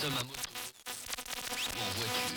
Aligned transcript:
sommes 0.00 0.12
à 0.12 0.24
moto 0.24 0.40
ou 1.74 1.80
en 1.80 1.90
voiture. 1.96 2.36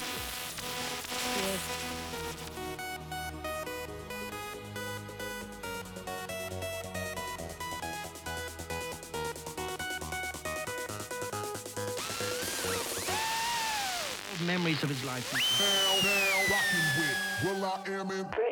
Memories 14.46 14.82
of 14.84 14.90
his 14.90 15.04
life. 15.04 15.30
Hell, 15.34 16.02
hell, 16.02 16.42
rockin' 16.50 16.88
with 16.98 17.18
Will 17.44 17.66
I 17.66 18.00
Am 18.00 18.12
in. 18.12 18.49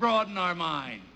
Broaden 0.00 0.38
our 0.38 0.54
minds. 0.54 1.09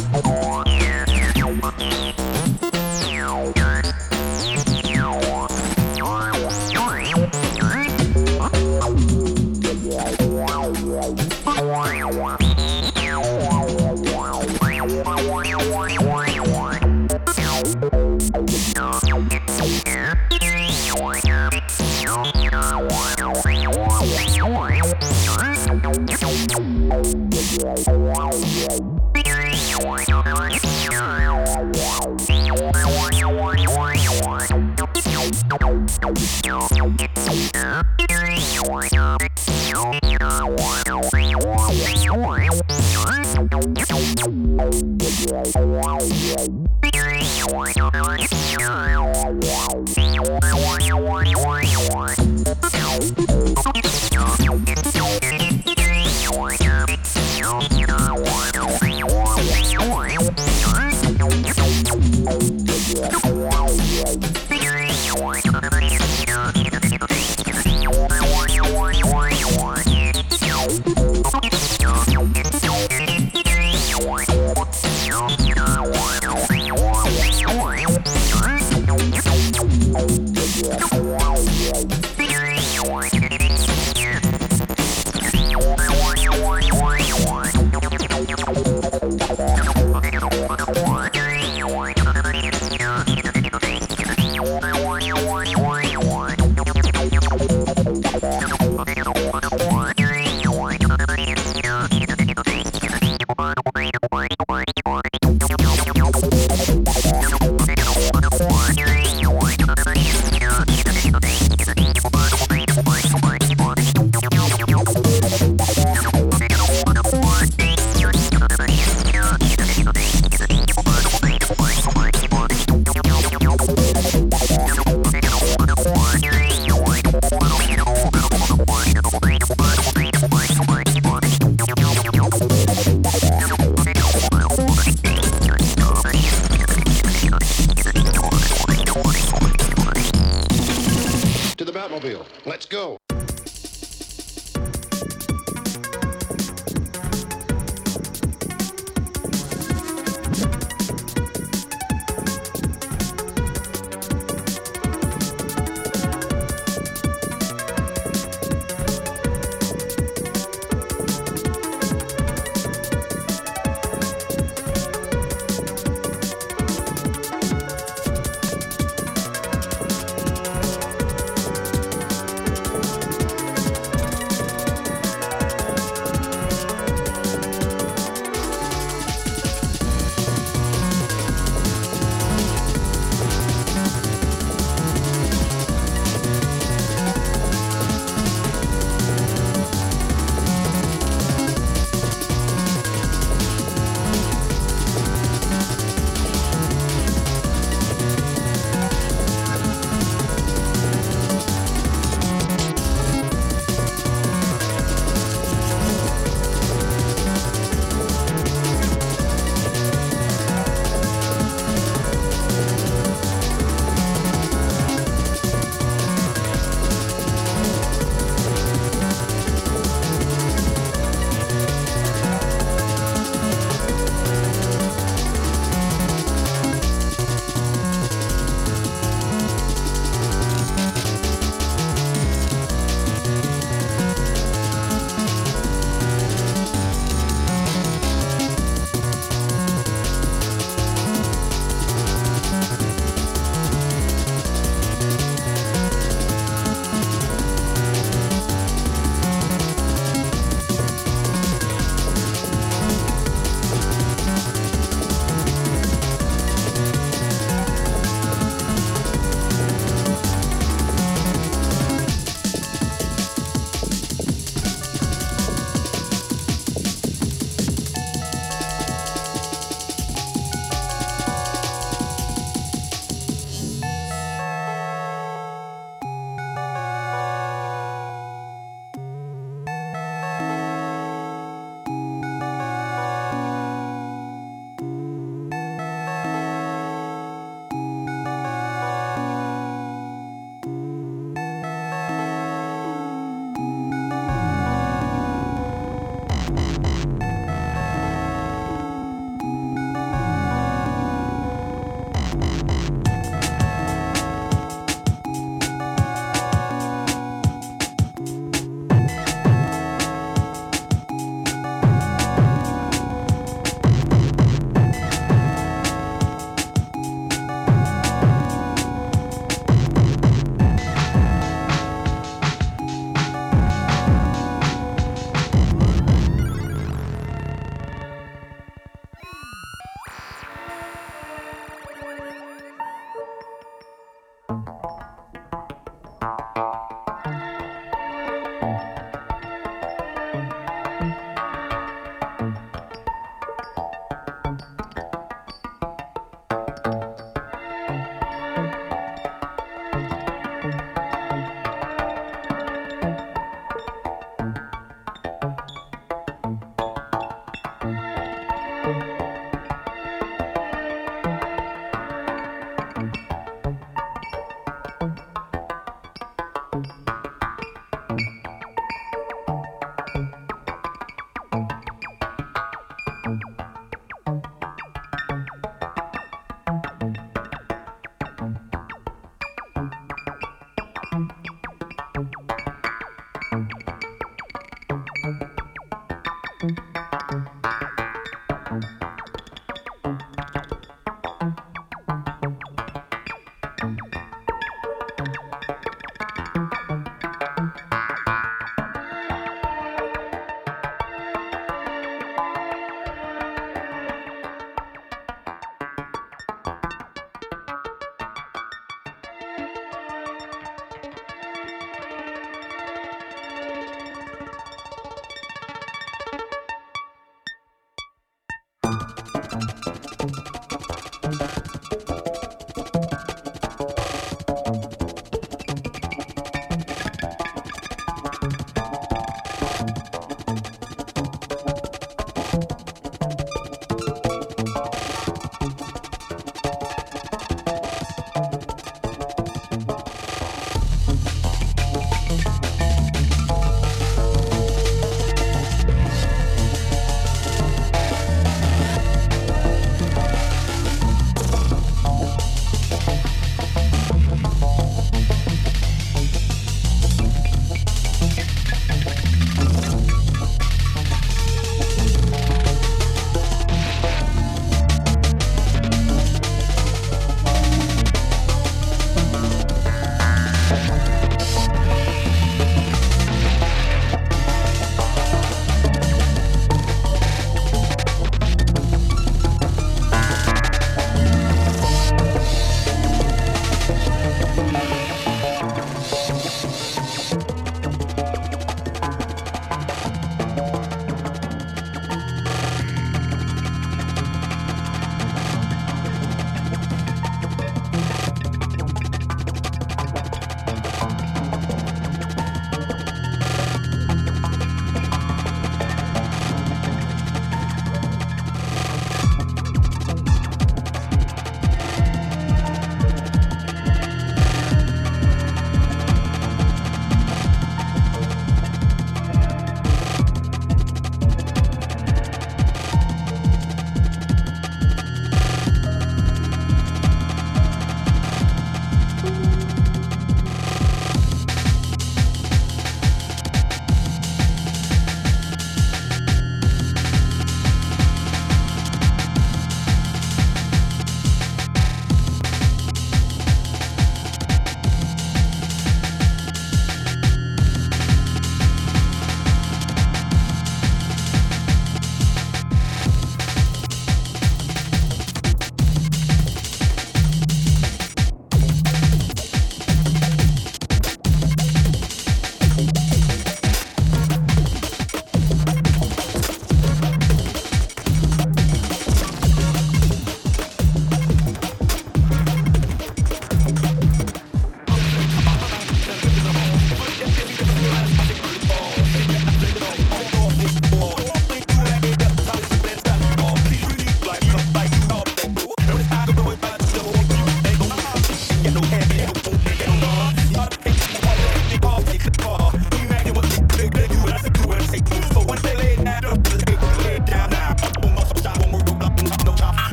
To 0.00 0.39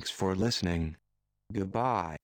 Thanks 0.00 0.10
for 0.10 0.34
listening. 0.34 0.96
Goodbye. 1.52 2.16